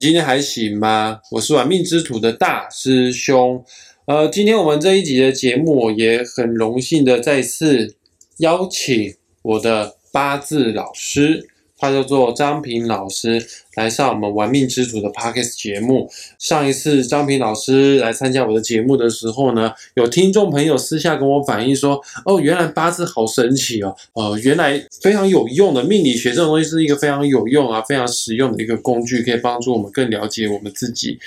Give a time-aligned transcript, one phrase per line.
[0.00, 1.20] 今天还行吗？
[1.32, 3.64] 我是玩命之徒的大师兄。
[4.04, 7.96] 呃，今天我们这一集的节目也很荣幸的再次
[8.36, 11.48] 邀请我的八字老师。
[11.78, 13.40] 他叫做张平老师，
[13.76, 16.10] 来上我们玩命之徒的 podcast 节目。
[16.38, 31.18] 上一次张平老师来参加我的节目的时候呢，有听众朋友私下跟我反映说：“哦，原来八字好神奇哦，哦，原来非常有用的命理学这种东西是一个非常有用啊、非常实用的一个工具，可以帮助我们更了解我们自己。”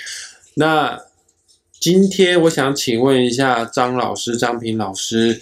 [0.56, 1.00] 那
[1.80, 5.40] 今天我想请问一下张老师、张平老师，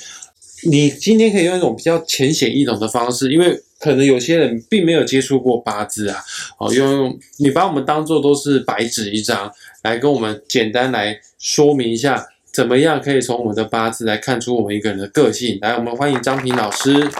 [0.70, 3.60] 你今天可以用一种比较浅显易懂的方式，因为。
[3.80, 6.20] 可能有些人并没有接触过八字啊，
[6.58, 9.50] 哦，用你把我们当做都是白纸一张，
[9.82, 15.58] 来跟我们简单来说明一下，怎么样可以从我们的八字来看出我们一个人的个性。
[15.62, 17.10] 来，我们欢迎张平老师。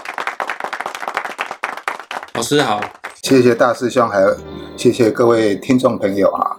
[2.35, 2.79] 老师好，
[3.23, 4.37] 谢谢大师兄，还有
[4.77, 6.57] 谢谢各位听众朋友啊。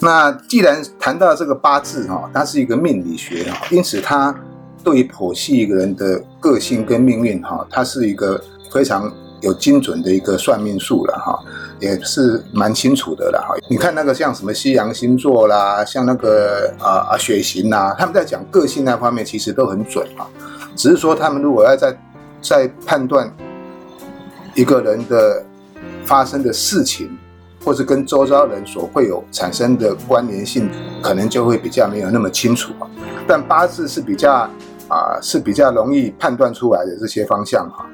[0.00, 4.34] 那既然谈到这个八字哈，它是一个命理学哈，因此它
[4.82, 8.42] 对于剖析一个人的个性跟命运哈，它是一个。
[8.70, 11.38] 非常有精准的一个算命术了哈，
[11.80, 13.54] 也是蛮清楚的了哈。
[13.68, 20.26] 你看那个像什么西洋星座啦，像那个啊啊血型呐，他们在讲个性那方面其实都很准啊。
[20.76, 21.96] 只是说他们如果要在
[22.40, 23.30] 在判断
[24.54, 25.42] 一个人的
[26.04, 27.18] 发生的事情，
[27.64, 30.70] 或是跟周遭人所会有产生的关联性，
[31.02, 32.88] 可能就会比较没有那么清楚啊。
[33.26, 34.48] 但八字是比较
[34.88, 37.86] 啊是比较容易判断出来的这些方向哈。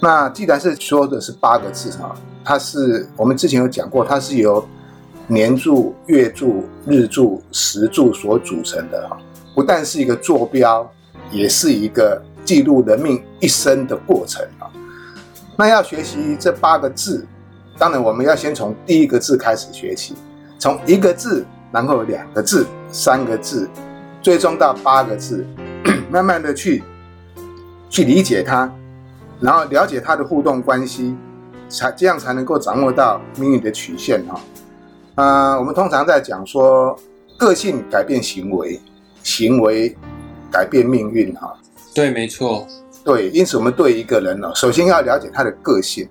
[0.00, 4.64] 那既然是说的是八个字哈，它是我们之前有讲过，它是由
[5.26, 9.16] 年柱、月柱、日柱、时柱所组成的哈，
[9.54, 10.88] 不但是一个坐标，
[11.30, 14.70] 也是一个记录人命一生的过程啊。
[15.56, 17.26] 那要学习这八个字，
[17.78, 20.14] 当然我们要先从第一个字开始学习，
[20.58, 23.68] 从一个字，然后两个字、三个字，
[24.20, 25.46] 最终到八个字，
[26.12, 26.84] 慢慢的去
[27.88, 28.70] 去理解它。
[29.40, 31.14] 然后了解他的互动关系，
[31.68, 34.40] 才这样才能够掌握到命运的曲线哈。
[35.16, 36.98] 啊，我们通常在讲说，
[37.38, 38.80] 个性改变行为，
[39.22, 39.96] 行为
[40.50, 41.54] 改变命运哈。
[41.94, 42.66] 对，没错。
[43.04, 46.08] 对，因此我们对一个人呢，首先要了解他的个性，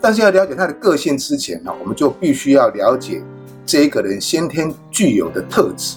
[0.00, 3.22] 但是要了解他的个性之前呢，我们就必须要了解
[3.66, 5.96] 这一个人先天具有的特质。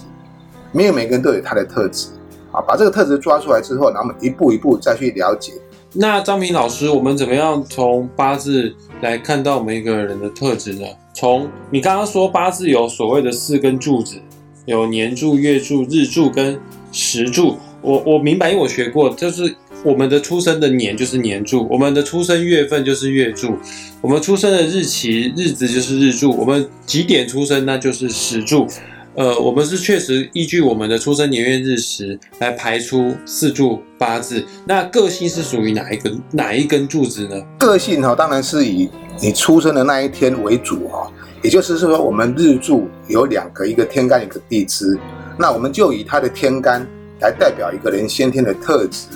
[0.72, 2.08] 没有每个人都有他的特质
[2.50, 5.52] 啊，把这个特质抓出来之后，然后我们一步一步再去了解。
[5.94, 10.86] 那张平老师，我们怎么样从八字来看到我们一个人的特质呢？
[11.12, 14.16] 从你刚刚说八字有所谓的四根柱子，
[14.64, 16.58] 有年柱、月柱、日柱跟
[16.92, 17.58] 时柱。
[17.82, 19.54] 我我明白，因为我学过，就是
[19.84, 23.58] 我们的出生的年就是年柱，我们的出生月份就是月柱，
[24.00, 28.66] 我们出生的日期日子就是日柱，我们几点出生那就是时柱。
[29.14, 34.42] 呃，我们是确实依据我们的出生年月日时来排出四柱八字。
[34.64, 37.36] 那个性是属于哪一根哪一根柱子呢？
[37.58, 38.88] 个性哈，当然是以
[39.20, 41.12] 你出生的那一天为主哈。
[41.42, 44.98] 也就是说，我们日柱有两个，一个天干，一个地支。
[45.36, 46.86] 那我们就以它的天干
[47.20, 49.08] 来代表一个人先天的特质。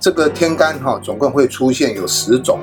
[0.00, 2.58] 这个天干哈，总共会出现有十种，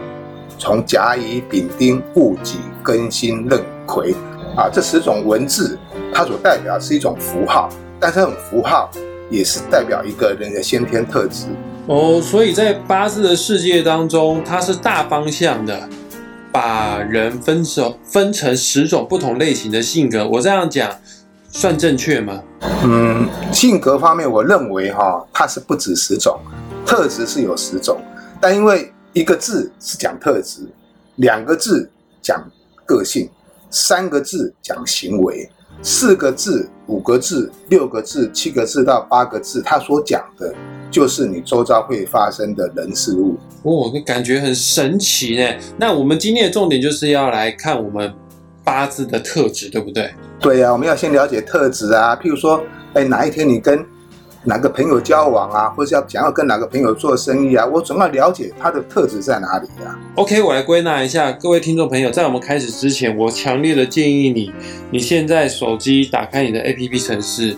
[0.58, 4.14] 从甲乙丙丁戊己庚辛壬癸
[4.56, 5.78] 啊，这十种文字。
[6.14, 7.70] 它所代表是一种符号，
[8.00, 8.92] 但这种符号
[9.30, 11.46] 也是代表一个人的先天特质
[11.88, 12.22] 哦。
[12.22, 15.88] 所以在八字的世界当中，它是大方向的，
[16.52, 20.28] 把人分手分成十种不同类型的性格。
[20.28, 20.94] 我这样讲
[21.50, 22.44] 算正确吗？
[22.84, 26.38] 嗯，性格方面，我认为哈，它是不止十种，
[26.86, 28.02] 特质是有十种，
[28.42, 30.68] 但因为一个字是讲特质，
[31.16, 31.90] 两个字
[32.22, 32.44] 讲
[32.86, 33.30] 个性，
[33.72, 35.50] 三个字讲行为。
[35.84, 40.54] 四个字、五个字、六个字、七个字到八个字，他所讲的，
[40.92, 43.36] 就是你周遭会发生的人事物。
[43.64, 45.56] 哦，那感觉很神奇呢。
[45.78, 48.14] 那我们今天的重点就是要来看我们
[48.64, 50.14] 八字的特质，对不对？
[50.40, 52.16] 对呀，我们要先了解特质啊。
[52.16, 52.62] 譬如说，
[52.94, 53.84] 哎，哪一天你跟
[54.44, 59.98] 哪个朋友交往啊，或者要想要跟哪个朋友做生意啊，我总要了解他的特质在哪里呀。
[60.16, 64.52] OK，我来归纳一下，各位听众朋友，在我们开始之前，我强烈的建议你，
[64.90, 67.56] 你现在手机打开你的 APP 程式，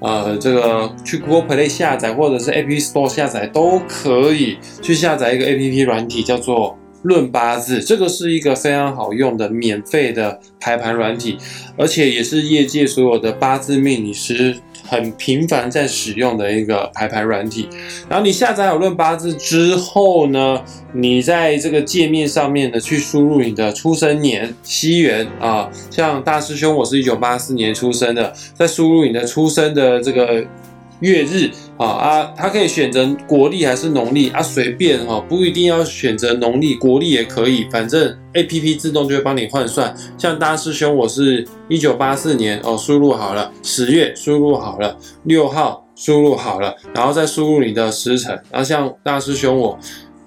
[0.00, 6.76] 呃，这个去 Google Play 下载，或者是 App Store 下载都可以，去下载一个 APP 软体，叫做。
[7.04, 11.36] 论八字，这个是一个非常好用的免费的排盘软体，
[11.76, 17.68] 而且也是业界所有的八字命理师很频繁在使用的一个排盘软体。
[18.08, 30.44] 然后你下载好论八字之后呢，你在这个界面上面呢，去输入你的出生年西元啊，像大师兄我是一九八四年出生的，在输入你的出生的这个
[31.00, 31.50] 月日。
[31.76, 39.92] 啊啊，它可以选择国历还是农历啊，随便哈，不一定要选择农历，国历也可以，反正 A P P 自动就会帮你换算。
[40.16, 48.32] 像大师兄，我是一九八四年哦，输入好了，十月输入好了，六号输入好了，然后再输入你的时辰。
[48.52, 49.76] 然后像大师兄我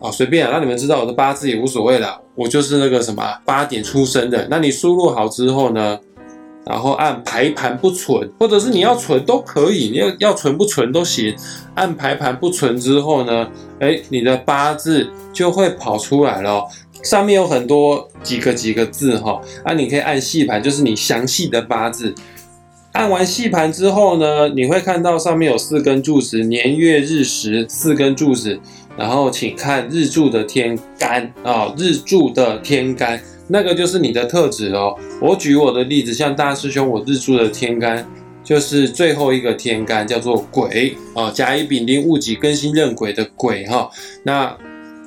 [0.02, 4.46] 啊，随便让你们知道我的八字也无所谓了，我就是那个什么八点出生的。
[4.50, 5.98] 那你输入好之后呢？
[6.70, 11.34] 然后按排盘不存，或者是你要存都可以，你要要存不存都行。
[11.76, 13.48] 按排盘不存之后呢，
[13.80, 16.68] 哎，你的八字就会跑出来了，
[17.04, 22.14] 上面有很多几个几个字哈，啊，你可以按细盘，就是你详细的八字。
[22.94, 28.60] 按完细盘之后呢，你会看到上面有四根柱子，年月日时四根柱子，
[28.98, 33.22] 然后请看日柱的天干啊，日柱的天干。
[33.48, 34.96] 那个就是你的特质哦。
[35.22, 38.06] 我举我的例子，像大师兄，我日柱的天干
[38.44, 43.90] 就是最后一个天干，叫做癸啊，甲乙丙丁戊己庚辛壬癸的癸哈。
[44.24, 44.56] 那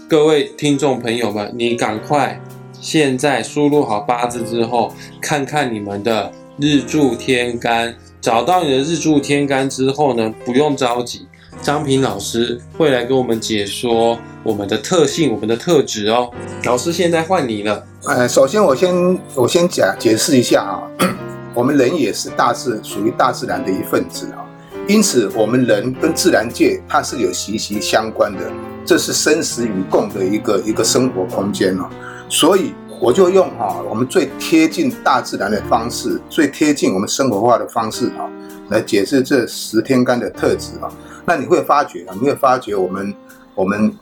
[0.08, 2.40] 各位听众朋友们，你赶快
[2.81, 11.26] 现在输入好八字之后，看看你们的日柱天干，找到你的日柱天干之后呢，不用着急。
[11.62, 16.31] 张平老师会来给我们解说我们的特性、我们的特质哦。
[16.64, 17.85] 老师，现在换你了。
[18.06, 20.82] 呃，首先我先我先讲解释一下啊，
[21.55, 24.41] 我们人也是大自属于大自然的一份子啊，
[24.88, 28.50] 因此我们人跟自然界它是有息息相关的，
[28.87, 31.87] 这是生死与共的一个一个生活空间哦。
[32.31, 38.25] 所以我就用哈我们最贴近大自然的方式，最贴近我们生活化的方式啊，
[38.70, 40.88] 来解释这十天干的特质啊。
[41.26, 43.14] 那你会发觉啊，你会发觉我们
[43.55, 43.94] 我们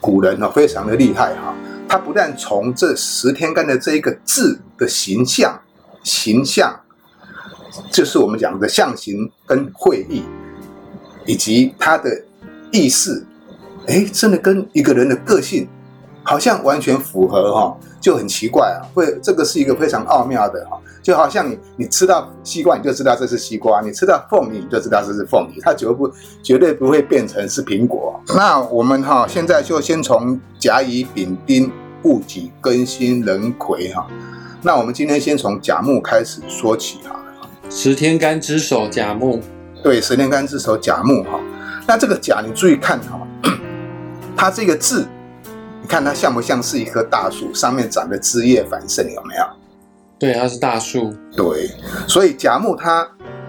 [0.00, 1.54] 古人呢非常的厉害哈，
[1.88, 5.60] 他不但从这十天干的这一个字的形象
[6.02, 6.80] 形象，
[7.90, 10.22] 就是我们讲的象形跟会意，
[11.26, 12.22] 以及它的
[12.70, 13.26] 意思，
[13.86, 15.68] 哎，真的跟一个人的个性。
[16.24, 18.86] 好像完全符合哈，就很奇怪啊。
[18.94, 25.60] 会这个是一个非常奥妙的哈，就好像你你吃到西瓜，你就知道这是西瓜；你吃到凤梨，你就知道这是凤梨。
[25.60, 26.10] 它绝不
[26.42, 28.20] 绝对不会变成是苹果。
[28.36, 31.70] 那我们哈现在就先从甲乙丙丁
[32.02, 34.06] 戊己庚辛壬癸哈。
[34.62, 37.20] 那我们今天先从甲木开始说起哈。
[37.68, 39.40] 十天干之首甲木，
[39.82, 41.40] 对，十天干之首甲木哈。
[41.86, 43.20] 那这个甲你注意看哈，
[44.36, 45.06] 它这个字。
[45.80, 49.44] 你看它像不像是一棵大树，上面长的枝叶繁盛，有没有？
[50.22, 51.12] 对，它是大树。
[51.36, 51.68] 对，
[52.06, 53.04] 所以甲木它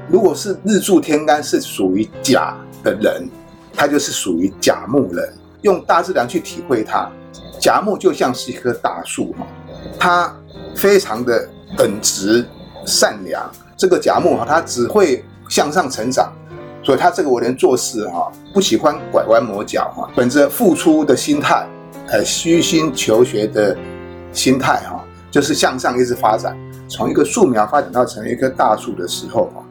[0.10, 3.30] 如果是日柱天干是属于甲的人，
[3.76, 5.32] 他就是属于甲木人。
[5.62, 7.08] 用大自然去体会它，
[7.60, 9.46] 甲木就像是一棵大树哈，
[10.00, 10.36] 它
[10.76, 11.48] 非常的
[11.78, 12.44] 耿直
[12.88, 13.48] 善良。
[13.78, 16.34] 这个甲木哈，它只会向上成长，
[16.84, 21.68] 所以他这个为人做事哈，不喜欢拐弯抹角哈，本着付出的心态。
[22.08, 23.78] 呃，虚心求学的
[24.34, 25.03] 心态哈，
[25.34, 26.56] 就是向上一直发展，
[26.88, 29.66] 从一个树苗发展到成为一棵大树的时候啊，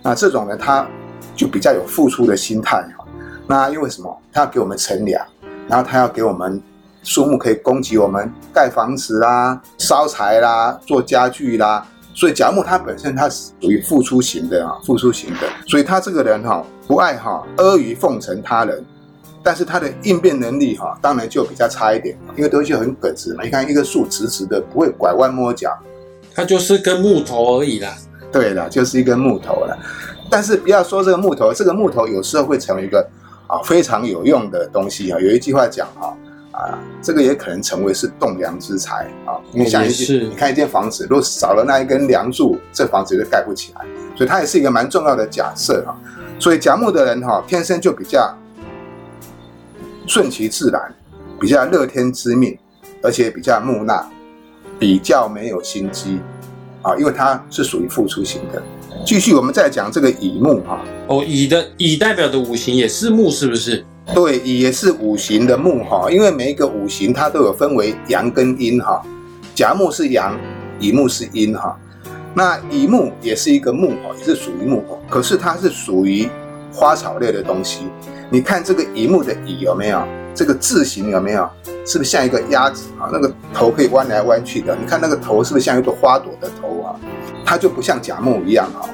[0.00, 0.86] 那这种呢，他
[1.34, 3.04] 就比较有付出的心态哈。
[3.48, 4.16] 那因为什么？
[4.32, 5.20] 他要给我们乘凉，
[5.66, 6.62] 然后他要给我们
[7.02, 11.84] 树木可以供给我们盖房子啦、烧柴啦、做家具啦。
[12.14, 15.48] 所以甲木它本身它是属于付出型的啊，付出型的。
[15.66, 18.84] 所以他这个人哈，不爱哈阿谀奉承他人。
[19.42, 23.42] 但是它的应变能力哈，当然就比较差一点，因为东西很耿直嘛。
[23.42, 25.76] 你看一个树直直的，不会拐弯抹角，
[26.32, 27.92] 它就是根木头而已啦。
[28.30, 29.76] 对了，就是一根木头了。
[30.30, 33.04] 但是不要说这个木头，这个木头有时候会成为一个
[33.48, 35.18] 啊非常有用的东西啊。
[35.18, 36.16] 有一句话讲哈
[36.52, 39.34] 啊，这个也可能成为是栋梁之材啊。
[39.52, 43.84] 因为像一件，你看一间房子，如果少了那一根梁柱，这房子就盖不起来。
[44.16, 45.92] 所以它也是一个蛮重要的假设啊。
[46.38, 48.32] 所以甲木的人哈，天生就比较。
[50.06, 50.94] 顺其自然，
[51.40, 52.56] 比较乐天知命，
[53.02, 54.04] 而且比较木讷，
[54.78, 56.18] 比较没有心机
[56.82, 58.62] 啊，因为它是属于付出型的。
[59.04, 60.80] 继续，我们再讲这个乙木哈。
[61.08, 63.84] 哦，乙的乙代表的五行也是木，是不是？
[64.14, 69.00] 对，乙也是五行的木哈，因为每一个五行它都有分为阳跟阴哈。
[69.54, 70.38] 甲木是阳，
[70.80, 71.78] 乙木是阴哈。
[72.34, 76.28] 那乙木也是一个木哈，也是属于木，可是它是属于
[76.72, 77.86] 花草类的东西。
[78.32, 80.02] 你看这个乙木的乙有没有
[80.34, 81.46] 这个字形有没有？
[81.84, 83.10] 是不是像一个鸭子啊？
[83.12, 84.74] 那个头可以弯来弯去的。
[84.74, 86.96] 你看那个头是不是像一朵花朵的头啊？
[87.44, 88.88] 它就不像甲木一样哈，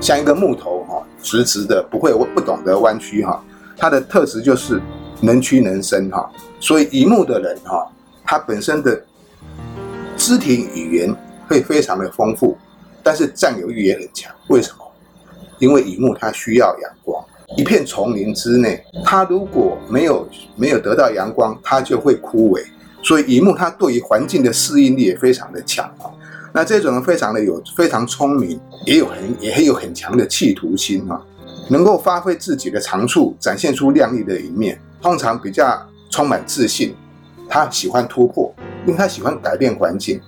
[0.00, 3.40] 像一个木头哈，直直的，不会不懂得弯曲哈。
[3.76, 4.82] 它的特质就是
[5.20, 6.28] 能屈能伸哈。
[6.58, 7.86] 所以乙木的人哈，
[8.24, 9.00] 他本身的
[10.16, 11.14] 肢体语言
[11.46, 12.58] 会非常的丰富，
[13.00, 14.34] 但是占有欲也很强。
[14.48, 14.78] 为什么？
[15.60, 17.24] 因为乙木它需要阳光，
[17.56, 20.26] 一片丛林之内，它如果没有
[20.56, 22.62] 没有得到阳光，它就会枯萎。
[23.02, 26.10] 所以乙木它对于环境的适应力也非常的强啊。
[26.52, 31.22] 那这种人非常的有非常聪明，也有很也很有很强的企图心啊，
[31.68, 34.80] 能够发挥自己的长处，展现出亮丽的一面。
[35.00, 36.94] 通常比较充满自信，
[37.48, 38.52] 他喜欢突破，
[38.86, 40.20] 因为他喜欢改变环境。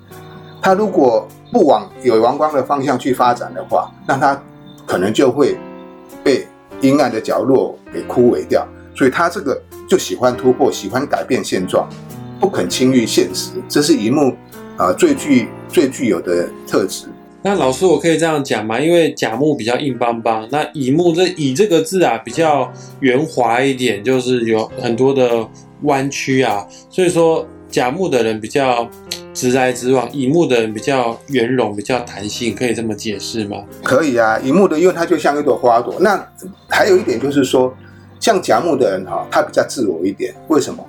[0.60, 4.40] 他如果不往有阳光的方向去发展的话，那他
[4.86, 5.56] 可能就会
[6.22, 6.46] 被
[6.80, 8.66] 阴暗的角落给枯萎掉。
[8.94, 11.88] 所以他这个就喜欢突破，喜欢改变现状。
[12.40, 14.32] 不肯轻于现实，这是乙木
[14.76, 17.06] 啊最具最具有的特质。
[17.42, 18.80] 那老师，我可以这样讲吗？
[18.80, 25.48] 因为甲木比较硬邦邦，那乙木这乙这个字啊比较圆滑一点，就是有很多的
[25.82, 28.88] 弯曲啊，所以说甲木的人比较
[29.34, 33.58] 直来直往，乙木的人比较圆融、比较弹性，可以这么解释吗？
[33.84, 35.94] 可以啊，乙木的，因为它就像一朵花朵。
[36.00, 36.26] 那
[36.68, 37.72] 还有一点就是说，
[38.18, 40.84] 像甲木的人哈，他比较自我一点，为什么？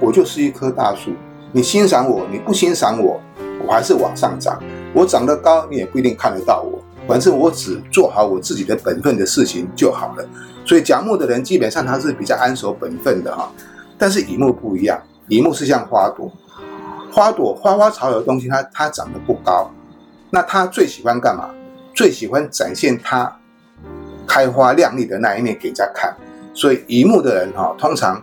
[0.00, 1.10] 我就是一棵大树，
[1.50, 3.20] 你欣赏我，你不欣赏我，
[3.66, 4.62] 我还是往上长。
[4.94, 6.78] 我长得高，你也不一定看得到我。
[7.08, 10.28] 反正我只做好我自己的本分的事情就好了。
[10.64, 13.50] 所以甲木的人基本上他是比较安守本分的哈。
[13.98, 16.32] 但是乙木不一样，乙木是像花朵，
[17.12, 19.70] 花朵花花草草的东西，它它长得不高。
[20.30, 21.50] 那它最喜欢干嘛？
[21.94, 23.34] 最喜欢展现它
[24.26, 26.14] 开花亮丽的那一面给人家看。
[26.54, 28.22] 所以乙木的人哈，通常。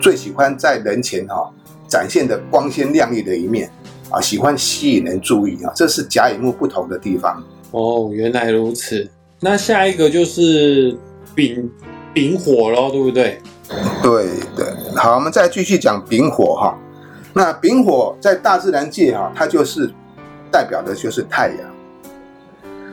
[0.00, 1.52] 最喜欢在人前哈
[1.86, 3.70] 展现的光鲜亮丽的一面
[4.10, 7.42] 啊，喜欢吸引人注意啊，这是甲乙木不同的地方
[7.72, 8.10] 哦。
[8.12, 9.08] 原来如此，
[9.40, 10.96] 那下一个就是
[11.34, 11.70] 丙
[12.14, 13.40] 丙火喽，对不对？
[14.02, 16.78] 对对，好，我们再继续讲丙火哈。
[17.32, 19.90] 那丙火在大自然界哈，它就是
[20.50, 21.58] 代表的就是太阳。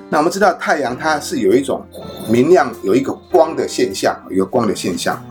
[0.09, 1.85] 那我们知道太阳它是有一种
[2.29, 5.21] 明亮，有一个光的现象，一个光的现象。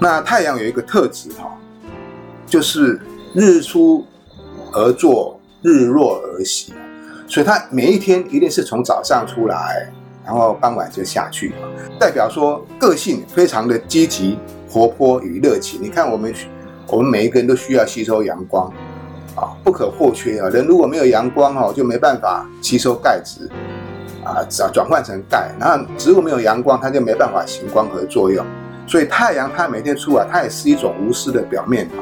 [0.00, 1.56] 那太阳有一个特质哈，
[2.46, 3.00] 就是
[3.34, 4.04] 日出
[4.72, 6.74] 而作，日落而息，
[7.28, 9.92] 所以它每一天一定是从早上出来，
[10.24, 11.54] 然后傍晚就下去，
[11.98, 15.80] 代表说个性非常的积极、活泼与热情。
[15.82, 16.32] 你看我们，
[16.88, 18.72] 我们每一个人都需要吸收阳光
[19.34, 20.48] 啊，不可或缺啊。
[20.48, 23.48] 人如果没有阳光哈，就没办法吸收钙质
[24.24, 25.50] 啊，转转换成钙。
[25.58, 28.44] 然后植物没有阳光，它就没办法行光合作用。
[28.86, 32.00] 所以太阳它每天出来，它也是一种无私的表面啊，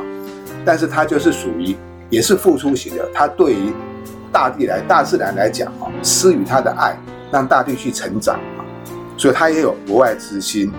[0.65, 1.75] 但是它就是属于
[2.11, 3.09] 也是付出型的。
[3.15, 3.73] 它对于
[4.31, 6.95] 大地来大自然来讲啊，施予它的爱，
[7.33, 8.61] 让大地去成长啊，
[9.17, 10.77] 所以它也有博爱之心啊，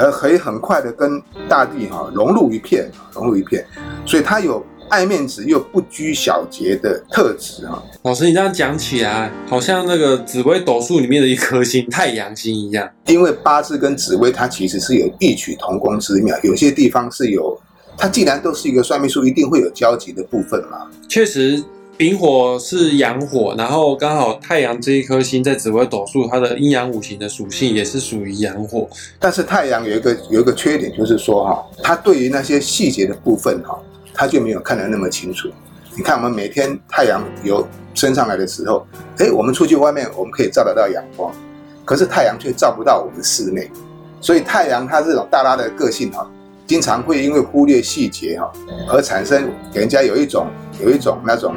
[0.00, 3.64] 而可以很快的跟大地哈融入一片，融入一片，
[4.04, 4.64] 所以它有。
[4.90, 12.90] 爱面子又不拘小节的特质啊，老师，你这样讲起来，好像那个紫微斗数里面的一颗星太阳星一样。
[13.06, 17.56] 因为八字跟紫微它其实是有异曲同工之妙，有些地方是有，
[17.96, 20.90] 它既然都是一个算命术，一定会有交集的部分嘛。
[21.08, 21.62] 确实，
[22.00, 28.88] 丙火是阳火，然后刚好太阳这一颗星在紫微斗数，它的阴阳五行的属性也是属于阳火。
[29.18, 33.78] 但是太阳有一个有一个缺点，就是说哈，它对于那些细节的部分哈。
[34.14, 35.50] 它就没有看得那么清楚。
[35.94, 38.86] 你看，我们每天太阳有升上来的时候，
[39.18, 41.30] 哎，我们出去外面，我们可以照得到阳光，
[41.84, 43.70] 可是太阳却照不到我们室内。
[44.22, 46.26] 所以太阳它这种大拉的个性哈，
[46.66, 48.50] 经常会因为忽略细节哈，
[48.88, 50.46] 而产生给人家有一种
[50.82, 51.54] 有一种那种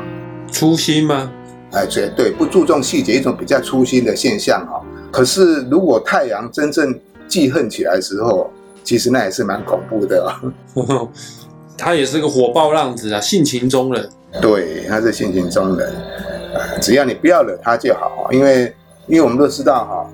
[0.53, 1.31] 粗心吗？
[1.71, 4.79] 哎，绝对，不注重细节，一种比较粗心的现象哈。
[5.11, 8.49] 可是如果太阳真正记恨起来的时候，
[8.83, 10.31] 其实那也是蛮恐怖的。
[11.75, 14.07] 他也是个火爆浪子啊，性情中人。
[14.39, 15.91] 对，他是性情中人，
[16.53, 18.29] 呃只要你不要惹他就好。
[18.31, 18.71] 因为，
[19.07, 20.09] 因为我们都知道哈，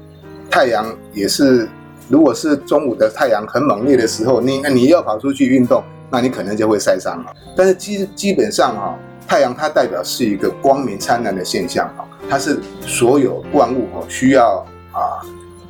[0.50, 1.68] 太阳也是，
[2.08, 7.34] 如果是中午的太阳很猛烈的时候，你你要跑出去运动，那你可能就会晒伤了。
[7.58, 8.98] 但是基基本上哈，
[9.30, 15.22] 太阳它代表是一个光明灿烂的现象哈，它是所有万物哦需要啊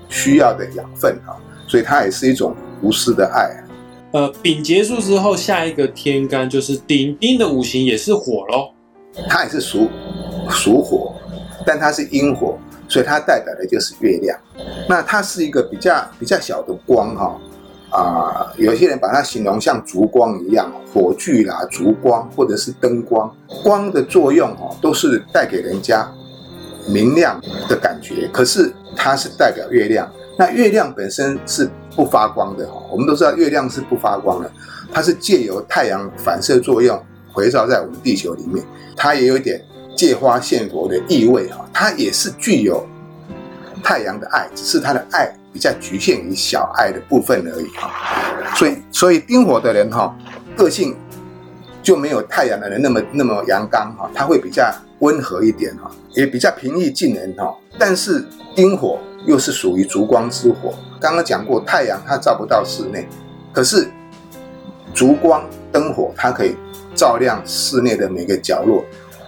[0.07, 1.35] 需要的养分哈，
[1.67, 3.51] 所以它也是一种无私的爱。
[4.11, 8.71] 呃，丙结束之后，下一个天干就是丁，丁的五行也是火喽，
[9.27, 9.89] 它也是属
[10.49, 11.13] 属火，
[11.65, 14.39] 但它是阴火，所以它代表的就是月亮。
[14.87, 17.37] 那它是一个比较比较小的光哈，
[17.89, 26.09] 啊，有些人把它形容像烛光一样，火炬啦、烛光或者是灯光，光的作用哦，都是带给人家
[26.87, 30.09] 明亮的感觉，可是它是代表月亮。
[30.37, 34.49] 那月亮本身是不发光的哈，我们都知道月亮是不发光的，
[34.91, 36.97] 它是借由太阳反射作用
[37.33, 38.63] 回照在我们地球里面，
[38.95, 39.61] 它也有点
[39.97, 42.87] 借花献佛的意味哈，它也是具有
[43.89, 47.89] 太阳的爱，只是他的爱比较局限于小爱的部分而已哈。
[48.55, 50.15] 所以，所以丁火的人哈，
[50.55, 50.95] 个性
[51.81, 57.51] 就没有太阳的人那么那么阳刚哈，他会比较温和一点哈，也比较平易近人哈。
[57.79, 58.23] 但是
[58.55, 58.99] 丁火。
[59.25, 60.73] 又是属于烛光之火。
[60.97, 63.05] 刚刚讲过，太阳它照不到室内，
[63.51, 63.85] 可是
[64.93, 65.43] 烛光
[65.73, 66.55] 灯火它可以
[66.95, 68.81] 照亮室内的每个角落。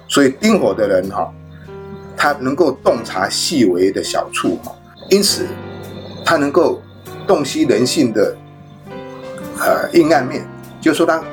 [0.07, 1.29] 所以丁火的人哈，
[2.15, 4.75] 他能够洞察细微的小处哈，
[5.09, 5.45] 因此
[6.25, 6.81] 他能够
[7.27, 8.35] 洞悉人性的
[9.59, 10.45] 呃阴暗面，
[10.79, 11.23] 就说他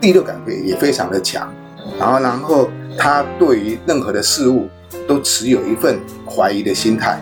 [0.00, 1.52] 第六感也也非常的强。
[1.98, 4.68] 然后，然后他对于任何的事物
[5.06, 7.18] 都持有一份怀疑的心态。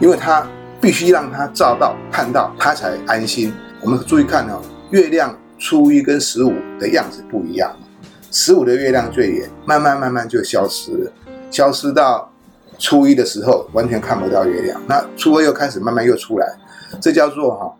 [0.00, 0.46] 因为他
[0.80, 3.52] 必须让他照到、看到，他才安心。
[3.82, 7.70] 我们注意看哦，月亮初一跟十五的样子不一样。
[8.30, 11.12] 十五的月亮最圆，慢慢慢慢就消失了，
[11.50, 12.32] 消失到
[12.78, 14.80] 初一的时候完全看不到月亮。
[14.86, 16.46] 那初二又开始慢慢又出来，
[17.00, 17.76] 这叫做哈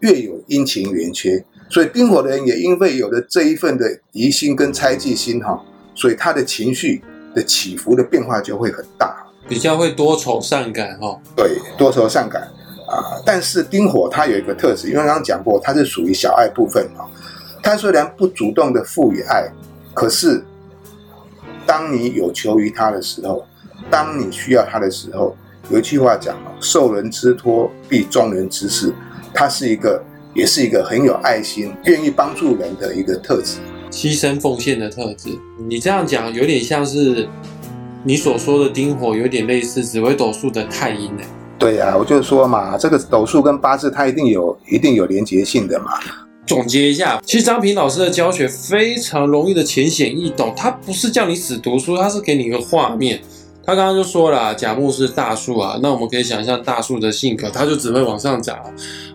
[0.00, 1.44] 月有阴晴圆缺。
[1.68, 5.62] 所以丁火的人也因为有了这一份的疑心跟猜忌心哈，
[5.94, 7.00] 所以他的情绪
[7.34, 9.24] 的起伏的变化就会很大。
[9.48, 12.42] 比较会多愁善感哈，对，多愁善感
[12.88, 13.22] 啊。
[13.24, 17.06] 但是丁火它有一个特质，因为刚刚讲过，它是属于小爱部分啊。
[17.62, 19.48] 它虽然不主动的赋予爱，
[19.92, 20.42] 可是
[21.70, 23.46] 当你有求于他的时候，
[23.88, 25.36] 当你需要他的时候，
[25.70, 28.92] 有一句话讲啊，受人之托，必忠人之事。
[29.32, 30.02] 他是一个，
[30.34, 33.58] 也是一个很有爱心、愿意帮助人的一个特质，
[33.88, 35.38] 牺牲奉献的特质。
[35.68, 37.28] 你这样讲有点像是。
[38.02, 41.22] 你所说的丁火有点类似紫微斗数的太阴呢？
[41.58, 45.92] 对呀，我就说嘛，这个斗数跟八字它一定有一定有连结性的嘛。
[46.46, 53.20] 总结一下，其实张平老师的教学非常容易的浅显易懂，他不是叫你死读书，他是给你一个画面。
[53.70, 58.58] 他刚刚就说了，甲木是大树啊，那我们可以想象大树的性格，它就只会往上长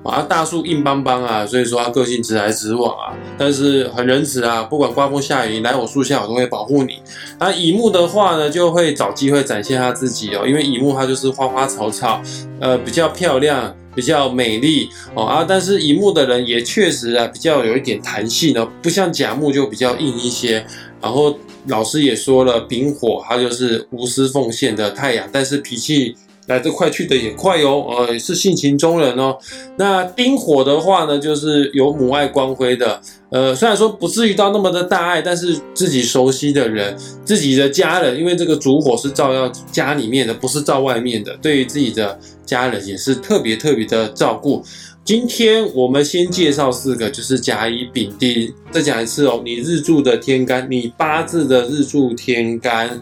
[0.01, 0.21] 啊。
[0.21, 7.01] 大树硬邦邦啊，所以说它个性直来直往啊，但是很仁慈啊，不管刮风下雨，来我树下我都会保护你。
[7.38, 12.21] 那乙木的话呢，就会找机会展现他自己哦，因为乙木它就是花花草草，
[12.62, 15.45] 呃，比较漂亮，比较美丽哦啊。
[15.45, 20.65] 但是乙木的人也确实啊，比较有一点弹性哦，不像甲木就比较硬一些，
[21.01, 21.38] 然后。
[21.67, 26.15] 老师也说了，丙火它就是无私奉献的太阳，但是脾气
[26.47, 29.36] 来得快去得也快哦，呃，是性情中人哦。
[29.78, 44.63] 那丁火的话呢，就是有母爱光辉的，呃，虽然说不至于到那么的大爱，但是自己熟悉的人、自己的家人，因为这个主火是照耀家里面的，不是照外面的，对于自己的家人也是特别特别的照顾。
[45.06, 48.52] 今天我们先介绍四个，就是甲乙丙丁。
[48.72, 53.00] 再讲一次哦，你日柱的天干，你八字的日柱天干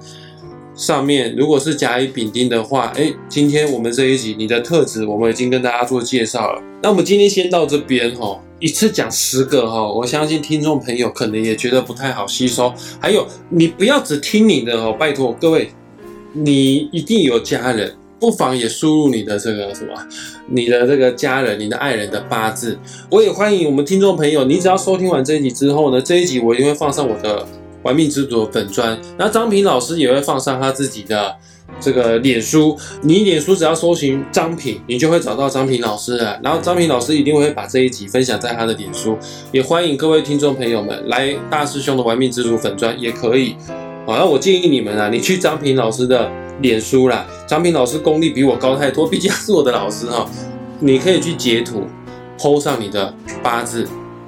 [0.76, 6.62] 上面，如果是甲乙丙丁的话，哎，今天我们这一集你的特质，我们已经跟大家做介绍了。
[6.82, 12.74] 那我们今天先到这边哈，一次讲十个哈，我相信听众朋友可能也觉得不太好吸收。
[13.00, 15.70] 还有，你不要只听你的哦，拜托各位，
[16.34, 17.96] 你一定有家人。
[18.24, 19.94] 不妨也输入你的这个什么，
[20.48, 22.80] 你的这个家人、你的爱人的八字。
[23.10, 27.46] 我也欢迎我们听众朋友，你只要收听完这一集之后呢，这一集我一定会放上我的
[27.82, 31.36] 玩命之主的粉砖，那张平老师也会放上他自己的
[31.82, 32.78] 这个脸书。
[33.02, 36.40] 你脸书只要搜寻张平，你就会找到张平老师了。
[36.42, 39.18] 然后张平老师一定会把这一集分享在他的脸书。
[39.52, 43.58] 也欢迎各位听众朋友们来大师兄的玩命之主粉砖，也可以。
[44.06, 46.32] 好，那我建议你们啊，你去张平老师的。
[46.62, 50.30] 脸书啦，张平老师功力比我高太多，毕竟是我的老师哈。
[50.80, 51.84] 你可以去截图
[52.38, 53.88] ，PO 上你的八字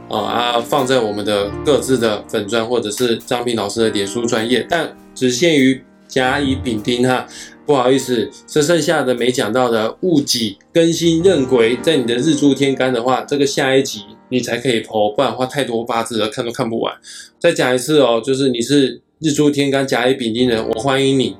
[0.09, 7.27] 啊啊，放在我们的各自的粉砖或者是张平老师的脸书专业，但只限于甲乙丙丁哈。
[7.65, 16.93] 不好意思，这剩下的没讲到的戊己庚辛壬癸，在你的日柱天干的话，这个下一集你才可以 PO，不然的话太多八字了，看都看不完。
[17.39, 21.35] 再讲一次哦，就是你是日柱天干甲乙丙丁人，我欢迎你。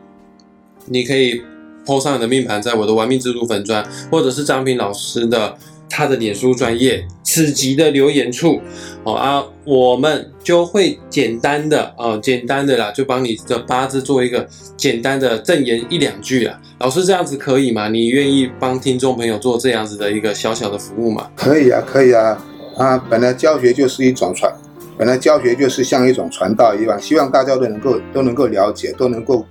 [0.86, 1.42] 你可以
[1.86, 5.56] po 上你的命盘，在我的玩命之路粉砖，或者是张平老师的
[5.90, 8.60] 他的脸书专业此集的留言处，
[9.04, 16.60] 哦啊，我们就会简单的啊，简单的啦，就帮你的八字做一个简单的赠言一两句啊。
[16.80, 17.88] 老师这样子可以吗？
[17.88, 21.30] 你愿意帮听众朋友做这样子的一个小小的服务吗？
[21.36, 22.44] 可以啊，可以啊，
[22.78, 24.52] 啊，本来教学就是一种传，
[24.98, 29.46] 本来教学就是像一种传道一样，希望大家都能够都能够了解，都能够。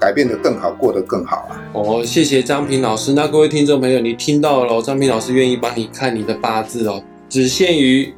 [0.00, 1.60] 改变得更好，过得更好啊。
[1.74, 3.12] 哦，谢谢张平老师。
[3.12, 8.14] 那各位听众朋友，你听到了哦，张平老师愿意帮你看你的八字哦，只限于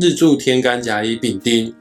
[0.00, 1.72] 日柱天干甲乙丙丁。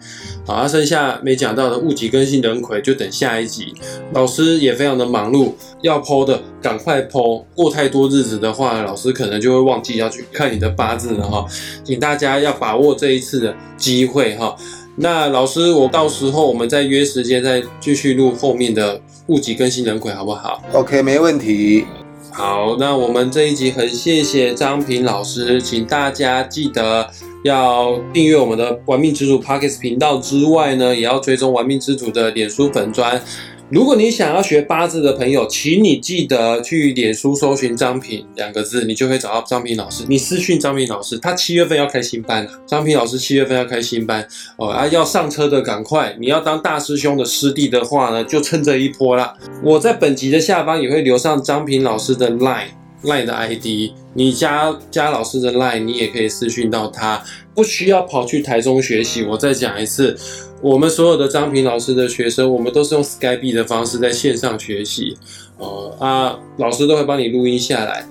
[0.45, 3.73] 好，那剩下没讲到的戊己庚辛壬癸，就等下一集。
[4.13, 11.45] 老师也非常的忙碌，要剖的赶快剖，过太多日子的话，老师可能就会忘记要去看你的八字了哈。
[11.83, 14.55] 请大家要把握这一次的机会哈。
[14.99, 21.85] 那老师，我到时候我们再约时间，再继续录后面的户籍更新人鬼，好不好？OK，没问题。
[22.31, 27.07] 好，那我们这一集很谢谢张平老师，请大家记得
[27.43, 33.21] 要订阅我们的玩命之主 Pockets 频道之外呢，也要追踪玩命之主的脸书粉专。
[33.69, 40.05] 如果你想要学八字的朋友，请你记得去脸书搜寻张平两个字，你就会找到张平老师。
[40.07, 42.51] 你私讯张平老师，他七月份要开新班了。
[42.65, 44.25] 张平老师七月份要开新班
[44.57, 46.15] 哦，啊，要上车的赶快！
[46.17, 49.33] 你要当大师兄的师弟的话呢，就趁这一波啦。
[49.61, 52.69] 我在本集的下方也会留上张平老师的 line
[53.03, 57.21] line 的 ID，你加加老师的 line，你也可以私讯到他，
[57.53, 59.23] 不需要跑去台中学习。
[59.23, 60.17] 我再讲一次，
[60.61, 65.15] 我们所有的张平老师的学生，我们都是用 Skype 的方式在线上学习，
[65.57, 68.05] 呃、啊，老师都会帮你录音下来。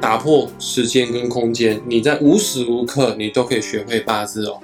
[0.00, 4.58] 打破时间跟空间，你在无时无刻你都可以学会八字哦。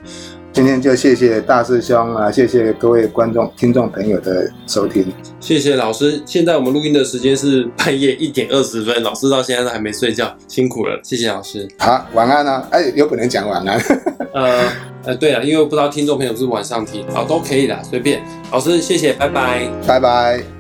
[0.53, 5.07] 今天就谢谢大师兄啊，谢谢各位观众、听众朋友的收听。
[5.39, 6.21] 谢谢老师。
[6.27, 11.69] 现在我们录音的时间是半夜一点二十分，老师到现在都还没睡觉，辛苦了，谢谢老师。
[11.79, 12.67] 好，晚安啊！
[12.71, 13.81] 哎，有可能讲晚安。
[14.35, 14.69] 呃
[15.05, 18.21] 呃，对了，因为不知道听众朋友是晚上听，好都可以啦，随便。
[18.51, 19.71] 老师，谢谢，拜拜。
[19.87, 20.60] 拜拜。